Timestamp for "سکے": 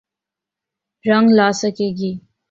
1.59-1.87